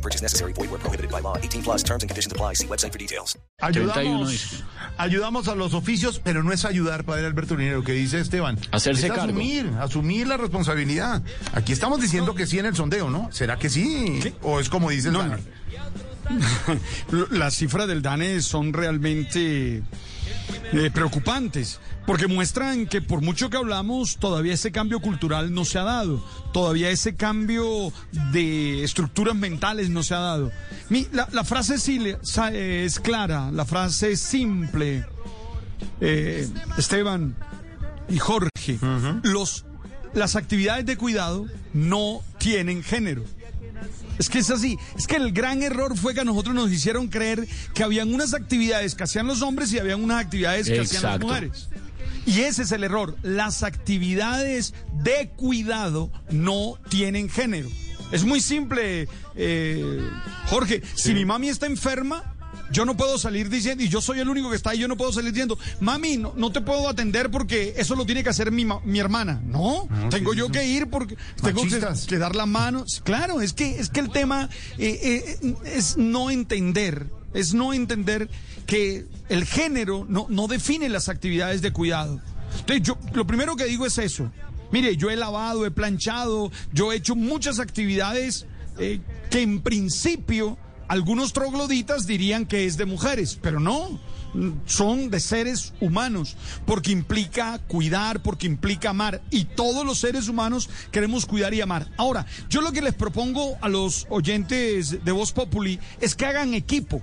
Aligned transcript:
No 0.00 0.02
purchase 0.02 0.22
necessary. 0.22 0.54
Void 0.54 0.70
where 0.70 0.80
prohibited 0.80 1.10
by 1.10 1.20
law. 1.20 1.36
18 1.36 1.62
plus 1.62 1.82
terms 1.82 2.02
and 2.02 2.08
conditions 2.08 2.32
apply. 2.32 2.54
See 2.54 2.66
website 2.66 2.92
for 2.92 2.98
details. 2.98 3.36
31 3.58 3.90
Ayudamos, 3.90 4.64
ayudamos 4.96 5.48
a 5.48 5.54
los 5.54 5.74
oficios, 5.74 6.20
pero 6.24 6.42
no 6.42 6.52
es 6.52 6.64
ayudar, 6.64 7.04
padre 7.04 7.26
Alberto 7.26 7.54
Linero, 7.54 7.84
que 7.84 7.92
dice 7.92 8.18
Esteban. 8.18 8.58
Hacerse 8.72 9.08
es 9.08 9.12
cargo. 9.12 9.24
asumir, 9.26 9.70
asumir 9.78 10.26
la 10.26 10.38
responsabilidad. 10.38 11.22
Aquí 11.52 11.72
estamos 11.72 12.00
diciendo 12.00 12.34
que 12.34 12.46
sí 12.46 12.58
en 12.58 12.66
el 12.66 12.74
sondeo, 12.74 13.10
¿no? 13.10 13.28
¿Será 13.30 13.58
que 13.58 13.68
sí? 13.68 14.20
¿O 14.40 14.58
es 14.58 14.70
como 14.70 14.88
dice 14.88 15.08
el 15.08 15.14
No, 15.14 15.18
Dani? 15.20 15.42
Las 17.30 17.56
cifras 17.56 17.86
del 17.86 18.00
DANE 18.00 18.40
son 18.40 18.72
realmente 18.72 19.82
eh, 20.72 20.90
preocupantes, 20.94 21.80
porque 22.06 22.26
muestran 22.26 22.86
que 22.86 23.00
por 23.02 23.20
mucho 23.22 23.50
que 23.50 23.56
hablamos, 23.56 24.16
todavía 24.16 24.54
ese 24.54 24.72
cambio 24.72 25.00
cultural 25.00 25.52
no 25.54 25.64
se 25.64 25.78
ha 25.78 25.82
dado, 25.84 26.24
todavía 26.52 26.90
ese 26.90 27.14
cambio 27.14 27.92
de 28.32 28.82
estructuras 28.84 29.34
mentales 29.36 29.90
no 29.90 30.02
se 30.02 30.14
ha 30.14 30.18
dado. 30.20 30.50
Mi- 30.88 31.06
la, 31.12 31.28
la 31.32 31.44
frase 31.44 31.76
eh, 31.86 32.84
es 32.84 33.00
clara, 33.00 33.50
la 33.52 33.64
frase 33.64 34.12
es 34.12 34.20
simple. 34.20 35.04
Eh, 36.00 36.48
Esteban 36.78 37.36
y 38.08 38.18
Jorge, 38.18 38.78
los, 39.22 39.64
las 40.14 40.36
actividades 40.36 40.86
de 40.86 40.96
cuidado 40.96 41.46
no 41.72 42.22
tienen 42.38 42.82
género. 42.82 43.24
Es 44.18 44.28
que 44.28 44.40
es 44.40 44.50
así. 44.50 44.76
Es 44.98 45.06
que 45.06 45.16
el 45.16 45.32
gran 45.32 45.62
error 45.62 45.96
fue 45.96 46.12
que 46.12 46.20
a 46.20 46.24
nosotros 46.24 46.54
nos 46.54 46.70
hicieron 46.70 47.08
creer 47.08 47.46
que 47.72 47.82
habían 47.82 48.12
unas 48.12 48.34
actividades 48.34 48.94
que 48.94 49.04
hacían 49.04 49.26
los 49.26 49.40
hombres 49.40 49.72
y 49.72 49.78
habían 49.78 50.02
unas 50.02 50.22
actividades 50.22 50.66
que 50.66 50.80
hacían 50.80 51.02
las 51.02 51.20
mujeres. 51.20 51.68
Y 52.30 52.42
ese 52.42 52.62
es 52.62 52.70
el 52.70 52.84
error. 52.84 53.16
Las 53.22 53.64
actividades 53.64 54.72
de 54.92 55.30
cuidado 55.30 56.12
no 56.30 56.78
tienen 56.88 57.28
género. 57.28 57.68
Es 58.12 58.22
muy 58.24 58.40
simple, 58.40 59.08
eh, 59.34 60.08
Jorge. 60.46 60.80
Si 60.94 61.12
mi 61.12 61.24
mami 61.24 61.48
está 61.48 61.66
enferma, 61.66 62.36
yo 62.70 62.84
no 62.84 62.96
puedo 62.96 63.18
salir 63.18 63.48
diciendo, 63.48 63.82
y 63.82 63.88
yo 63.88 64.00
soy 64.00 64.20
el 64.20 64.28
único 64.28 64.50
que 64.50 64.56
está 64.56 64.70
ahí, 64.70 64.78
yo 64.78 64.88
no 64.88 64.96
puedo 64.96 65.12
salir 65.12 65.32
diciendo, 65.32 65.58
mami, 65.80 66.16
no, 66.16 66.32
no 66.36 66.52
te 66.52 66.60
puedo 66.60 66.88
atender 66.88 67.30
porque 67.30 67.74
eso 67.76 67.94
lo 67.94 68.06
tiene 68.06 68.22
que 68.22 68.30
hacer 68.30 68.52
mi, 68.52 68.66
mi 68.84 68.98
hermana. 68.98 69.40
No, 69.44 69.88
tengo 70.10 70.30
¿qué 70.30 70.36
es 70.36 70.46
yo 70.46 70.48
que 70.50 70.66
ir 70.66 70.88
porque 70.88 71.16
tengo 71.42 71.62
que 72.08 72.18
dar 72.18 72.36
la 72.36 72.46
mano. 72.46 72.84
Claro, 73.02 73.40
es 73.40 73.52
que, 73.52 73.78
es 73.78 73.90
que 73.90 74.00
el 74.00 74.10
tema 74.10 74.48
eh, 74.78 75.38
eh, 75.42 75.54
es 75.64 75.96
no 75.96 76.30
entender, 76.30 77.06
es 77.34 77.54
no 77.54 77.72
entender 77.72 78.28
que 78.66 79.06
el 79.28 79.44
género 79.44 80.06
no, 80.08 80.26
no 80.28 80.46
define 80.46 80.88
las 80.88 81.08
actividades 81.08 81.62
de 81.62 81.72
cuidado. 81.72 82.20
Entonces, 82.60 82.82
yo 82.82 82.98
lo 83.14 83.26
primero 83.26 83.56
que 83.56 83.64
digo 83.64 83.86
es 83.86 83.98
eso. 83.98 84.30
Mire, 84.70 84.96
yo 84.96 85.10
he 85.10 85.16
lavado, 85.16 85.66
he 85.66 85.70
planchado, 85.70 86.52
yo 86.72 86.92
he 86.92 86.96
hecho 86.96 87.16
muchas 87.16 87.58
actividades 87.58 88.46
eh, 88.78 89.00
que 89.30 89.42
en 89.42 89.60
principio 89.60 90.56
algunos 90.90 91.32
trogloditas 91.32 92.04
dirían 92.04 92.46
que 92.46 92.66
es 92.66 92.76
de 92.76 92.84
mujeres, 92.84 93.38
pero 93.40 93.60
no, 93.60 94.00
son 94.66 95.08
de 95.08 95.20
seres 95.20 95.72
humanos, 95.78 96.36
porque 96.66 96.90
implica 96.90 97.60
cuidar, 97.68 98.22
porque 98.22 98.48
implica 98.48 98.90
amar, 98.90 99.22
y 99.30 99.44
todos 99.44 99.86
los 99.86 100.00
seres 100.00 100.26
humanos 100.26 100.68
queremos 100.90 101.26
cuidar 101.26 101.54
y 101.54 101.60
amar. 101.60 101.86
Ahora, 101.96 102.26
yo 102.48 102.60
lo 102.60 102.72
que 102.72 102.82
les 102.82 102.94
propongo 102.94 103.56
a 103.60 103.68
los 103.68 104.08
oyentes 104.10 105.04
de 105.04 105.12
Voz 105.12 105.30
Populi 105.30 105.78
es 106.00 106.16
que 106.16 106.26
hagan 106.26 106.54
equipo. 106.54 107.00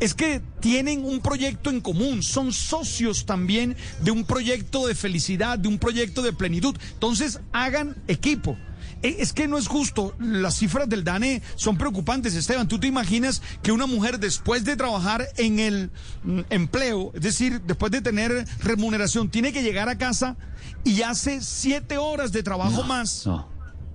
Es 0.00 0.14
que 0.14 0.40
tienen 0.60 1.04
un 1.04 1.20
proyecto 1.20 1.68
en 1.68 1.82
común, 1.82 2.22
son 2.22 2.54
socios 2.54 3.26
también 3.26 3.76
de 4.00 4.12
un 4.12 4.24
proyecto 4.24 4.86
de 4.86 4.94
felicidad, 4.94 5.58
de 5.58 5.68
un 5.68 5.78
proyecto 5.78 6.22
de 6.22 6.32
plenitud. 6.32 6.74
Entonces, 6.94 7.38
hagan 7.52 7.96
equipo. 8.06 8.56
E- 9.02 9.16
Es 9.20 9.32
que 9.32 9.46
no 9.48 9.58
es 9.58 9.68
justo, 9.68 10.14
las 10.18 10.56
cifras 10.56 10.88
del 10.88 11.04
DANE 11.04 11.42
son 11.56 11.76
preocupantes, 11.78 12.34
Esteban. 12.34 12.66
¿Tú 12.68 12.78
te 12.80 12.86
imaginas 12.86 13.42
que 13.62 13.72
una 13.72 13.86
mujer 13.86 14.18
después 14.18 14.64
de 14.64 14.76
trabajar 14.76 15.28
en 15.36 15.58
el 15.58 15.90
mm, 16.24 16.40
empleo, 16.50 17.12
es 17.14 17.20
decir, 17.22 17.60
después 17.62 17.92
de 17.92 18.00
tener 18.02 18.46
remuneración, 18.60 19.28
tiene 19.30 19.52
que 19.52 19.62
llegar 19.62 19.88
a 19.88 19.98
casa 19.98 20.36
y 20.84 21.02
hace 21.02 21.40
siete 21.42 21.98
horas 21.98 22.32
de 22.32 22.42
trabajo 22.42 22.82
más? 22.84 23.24
No. 23.26 23.57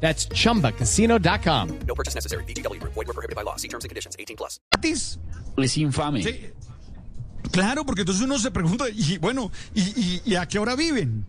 That's 0.00 0.28
chumbacasino.com. 0.28 1.68
No 1.86 1.94
purchase 1.94 2.14
necessary. 2.14 2.44
VGW 2.44 2.78
Group. 2.80 2.92
Void 2.94 3.06
were 3.06 3.14
prohibited 3.14 3.34
by 3.36 3.42
law. 3.42 3.56
See 3.56 3.68
terms 3.68 3.84
and 3.84 3.90
conditions. 3.90 4.14
18 4.18 4.36
plus. 4.36 4.60
gratis. 4.72 5.18
Es 5.56 5.76
infame. 5.78 6.22
Sí. 6.22 6.50
Claro, 7.50 7.84
porque 7.86 8.02
entonces 8.02 8.22
uno 8.24 8.38
se 8.38 8.50
pregunta, 8.50 8.86
y 8.90 9.18
bueno, 9.18 9.50
¿y, 9.74 9.80
y- 9.82 10.22
y 10.26 10.34
a 10.34 10.46
qué 10.46 10.58
hora 10.58 10.74
viven? 10.74 11.24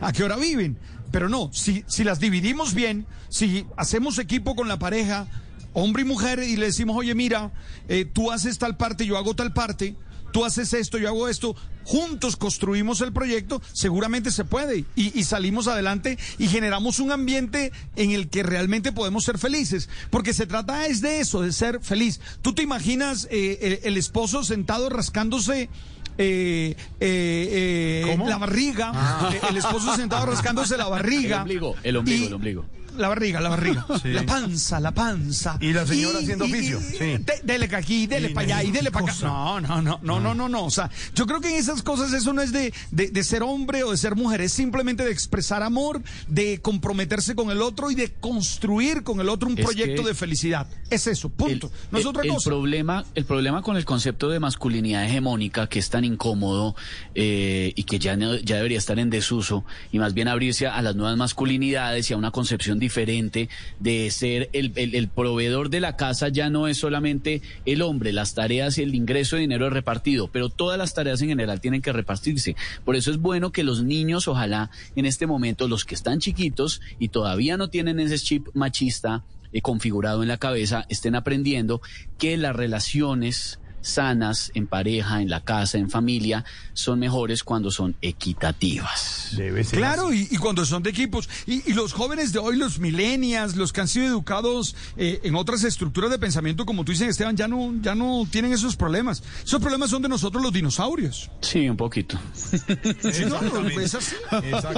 ¿A 0.00 0.12
qué 0.12 0.22
hora 0.24 0.36
viven? 0.36 0.78
Pero 1.10 1.28
no, 1.28 1.50
si, 1.52 1.84
si 1.88 2.04
las 2.04 2.20
dividimos 2.20 2.72
bien, 2.72 3.06
si 3.28 3.66
hacemos 3.76 4.18
equipo 4.18 4.54
con 4.54 4.68
la 4.68 4.78
pareja, 4.78 5.26
hombre 5.72 6.02
y 6.02 6.04
mujer, 6.06 6.38
y 6.42 6.56
le 6.56 6.66
decimos, 6.66 6.96
oye, 6.96 7.14
mira, 7.14 7.52
eh, 7.88 8.04
tú 8.04 8.30
haces 8.30 8.58
tal 8.58 8.76
parte, 8.76 9.04
yo 9.06 9.16
hago 9.18 9.34
tal 9.34 9.52
parte, 9.52 9.96
tú 10.36 10.44
haces 10.44 10.74
esto, 10.74 10.98
yo 10.98 11.08
hago 11.08 11.28
esto, 11.28 11.56
juntos 11.82 12.36
construimos 12.36 13.00
el 13.00 13.10
proyecto, 13.10 13.62
seguramente 13.72 14.30
se 14.30 14.44
puede, 14.44 14.84
y, 14.94 15.24
salimos 15.24 15.66
adelante 15.66 16.18
y 16.36 16.46
generamos 16.48 16.98
un 16.98 17.10
ambiente 17.10 17.72
en 17.96 18.10
el 18.10 18.28
que 18.28 18.42
realmente 18.42 18.92
podemos 18.92 19.24
ser 19.24 19.38
felices, 19.38 19.88
porque 20.10 20.34
se 20.34 20.46
trata 20.46 20.84
es 20.88 21.00
de 21.00 21.20
eso, 21.20 21.40
de 21.40 21.52
ser 21.52 21.80
feliz. 21.80 22.20
¿Tú 22.42 22.52
te 22.52 22.62
imaginas 22.62 23.28
eh, 23.30 23.80
el 23.84 23.96
esposo 23.96 24.44
sentado 24.44 24.90
rascándose 24.90 25.70
eh, 26.18 26.76
eh, 27.00 28.04
eh, 28.12 28.18
la 28.26 28.38
barriga, 28.38 29.30
eh, 29.32 29.40
el 29.50 29.56
esposo 29.56 29.94
sentado 29.96 30.26
rascándose 30.26 30.76
la 30.76 30.88
barriga. 30.88 31.36
El 31.36 31.42
ombligo, 31.42 31.76
el 31.82 31.96
ombligo, 31.96 32.24
Y- 32.24 32.26
el 32.26 32.34
ombligo. 32.34 32.64
La 32.96 33.08
barriga, 33.08 33.42
la 33.42 33.50
barriga. 33.50 33.84
Sí. 34.02 34.08
La 34.08 34.22
panza, 34.24 34.80
la 34.80 34.90
panza. 34.90 35.58
Y 35.60 35.74
la 35.74 35.86
señora 35.86 36.18
haciendo 36.18 36.46
oficio, 36.46 36.80
sí. 36.80 36.96
de- 36.98 37.40
dele 37.44 37.68
aquí, 37.76 38.06
dele 38.06 38.30
para 38.30 38.46
allá 38.46 38.62
y 38.64 38.70
dele 38.70 38.90
para 38.90 39.04
acá. 39.04 39.14
No, 39.20 39.60
no, 39.60 39.82
no, 39.82 40.00
no, 40.02 40.18
no, 40.18 40.34
no, 40.34 40.48
no. 40.48 40.64
O 40.64 40.70
sea, 40.70 40.88
yo 41.14 41.26
creo 41.26 41.42
que 41.42 41.50
en 41.50 41.56
esas 41.56 41.82
cosas 41.82 42.10
eso 42.14 42.32
no 42.32 42.40
es 42.40 42.52
de, 42.52 42.72
de, 42.92 43.08
de 43.10 43.22
ser 43.22 43.42
hombre 43.42 43.82
o 43.84 43.90
de 43.90 43.98
ser 43.98 44.16
mujer, 44.16 44.40
es 44.40 44.52
simplemente 44.54 45.04
de 45.04 45.10
expresar 45.12 45.62
amor, 45.62 46.00
de 46.26 46.62
comprometerse 46.62 47.34
con 47.34 47.50
el 47.50 47.60
otro 47.60 47.90
y 47.90 47.96
de 47.96 48.12
construir 48.14 49.02
con 49.02 49.20
el 49.20 49.28
otro 49.28 49.50
un 49.50 49.58
Es 49.58 49.64
proyecto 49.66 50.02
de 50.02 50.14
felicidad. 50.14 50.66
Es 50.88 51.06
eso, 51.06 51.28
punto. 51.28 51.70
no 51.90 51.98
es 51.98 52.04
el- 52.04 52.08
otra 52.08 52.22
el. 52.22 52.32
Problema, 52.42 53.04
el 53.14 53.26
problema 53.26 53.60
con 53.60 53.76
el 53.76 53.84
concepto 53.84 54.30
de 54.30 54.40
masculinidad 54.40 55.04
hegemónica, 55.04 55.66
que 55.68 55.80
es 55.80 55.90
tan 55.90 56.05
incómodo 56.06 56.74
eh, 57.14 57.72
y 57.76 57.82
que 57.84 57.98
ya, 57.98 58.16
ya 58.16 58.56
debería 58.56 58.78
estar 58.78 58.98
en 58.98 59.10
desuso, 59.10 59.64
y 59.92 59.98
más 59.98 60.14
bien 60.14 60.28
abrirse 60.28 60.66
a 60.66 60.80
las 60.82 60.96
nuevas 60.96 61.16
masculinidades 61.16 62.10
y 62.10 62.14
a 62.14 62.16
una 62.16 62.30
concepción 62.30 62.78
diferente 62.78 63.48
de 63.80 64.10
ser 64.10 64.48
el, 64.52 64.72
el- 64.76 64.94
el 64.94 65.08
proveedor 65.08 65.68
de 65.70 65.80
la 65.80 65.96
casa, 65.96 66.28
ya 66.28 66.48
no 66.50 66.68
es 66.68 66.78
solamente 66.78 67.42
el 67.64 67.82
hombre, 67.82 68.12
las 68.12 68.34
tareas 68.34 68.78
y 68.78 68.82
el 68.82 68.94
ingreso 68.94 69.36
de 69.36 69.40
dinero 69.42 69.66
es 69.66 69.72
repartido, 69.72 70.28
pero 70.28 70.48
todas 70.48 70.78
las 70.78 70.94
tareas 70.94 71.20
en 71.22 71.28
general 71.28 71.60
tienen 71.60 71.82
que 71.82 71.92
repartirse. 71.92 72.56
Por 72.84 72.96
eso 72.96 73.10
es 73.10 73.18
bueno 73.18 73.52
que 73.52 73.64
los 73.64 73.82
niños, 73.82 74.28
ojalá 74.28 74.70
en 74.94 75.04
este 75.06 75.26
momento, 75.26 75.68
los 75.68 75.84
que 75.84 75.94
están 75.94 76.20
chiquitos 76.20 76.80
y 76.98 77.08
todavía 77.08 77.56
no 77.56 77.68
tienen 77.68 78.00
ese 78.00 78.18
chip 78.18 78.46
machista, 78.54 79.24
eh, 79.52 79.60
configurado 79.62 80.22
en 80.22 80.28
la 80.28 80.38
cabeza 80.38 80.86
estén 80.88 81.14
aprendiendo 81.14 81.80
que 82.18 82.36
las 82.36 82.54
relaciones 82.56 83.58
sanas 83.86 84.50
en 84.54 84.66
pareja, 84.66 85.22
en 85.22 85.30
la 85.30 85.40
casa, 85.40 85.78
en 85.78 85.90
familia, 85.90 86.44
son 86.74 86.98
mejores 86.98 87.44
cuando 87.44 87.70
son 87.70 87.96
equitativas. 88.02 89.34
Debe 89.36 89.64
ser 89.64 89.78
Claro, 89.78 90.12
y, 90.12 90.28
y 90.30 90.36
cuando 90.36 90.64
son 90.64 90.82
de 90.82 90.90
equipos. 90.90 91.28
Y, 91.46 91.70
y 91.70 91.74
los 91.74 91.92
jóvenes 91.92 92.32
de 92.32 92.38
hoy, 92.38 92.56
los 92.56 92.78
millennials, 92.78 93.56
los 93.56 93.72
que 93.72 93.80
han 93.80 93.88
sido 93.88 94.06
educados 94.06 94.74
eh, 94.96 95.20
en 95.22 95.34
otras 95.36 95.64
estructuras 95.64 96.10
de 96.10 96.18
pensamiento, 96.18 96.66
como 96.66 96.84
tú 96.84 96.92
dices, 96.92 97.08
Esteban, 97.08 97.36
ya 97.36 97.48
no, 97.48 97.72
ya 97.80 97.94
no 97.94 98.26
tienen 98.30 98.52
esos 98.52 98.76
problemas. 98.76 99.22
Esos 99.44 99.60
problemas 99.60 99.90
son 99.90 100.02
de 100.02 100.08
nosotros 100.08 100.42
los 100.42 100.52
dinosaurios. 100.52 101.30
Sí, 101.40 101.68
un 101.68 101.76
poquito. 101.76 102.18
Sí, 102.34 103.24
no, 103.28 103.40
no, 103.40 103.68
es 103.68 103.94
así. 103.94 104.16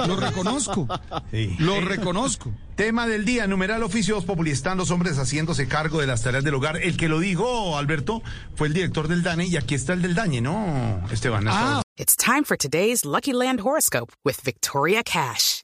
Lo 0.07 0.15
reconozco. 0.15 0.87
Sí. 1.31 1.55
Lo 1.59 1.81
reconozco. 1.81 2.53
Tema 2.79 3.07
del 3.07 3.25
día, 3.25 3.45
numeral 3.45 3.83
oficios 3.83 4.23
populi. 4.23 4.51
Están 4.51 4.77
los 4.77 4.89
hombres 4.89 5.17
haciéndose 5.17 5.67
cargo 5.67 5.99
de 5.99 6.07
las 6.07 6.23
tareas 6.23 6.45
del 6.45 6.53
hogar. 6.53 6.77
El 6.77 6.95
que 6.95 7.09
lo 7.09 7.19
dijo, 7.19 7.77
Alberto, 7.77 8.23
fue 8.55 8.67
el 8.67 8.73
director 8.73 9.09
del 9.09 9.21
DANE 9.21 9.47
y 9.47 9.57
aquí 9.57 9.75
está 9.75 9.91
el 9.91 10.01
del 10.01 10.15
DAñe, 10.15 10.39
¿no, 10.39 11.03
Esteban? 11.11 11.45
Ah, 11.49 11.81
It's 11.97 12.15
time 12.15 12.45
for 12.45 12.55
today's 12.55 13.03
Lucky 13.03 13.33
Land 13.33 13.59
horoscope 13.59 14.13
with 14.23 14.41
Victoria 14.45 15.03
Cash. 15.03 15.63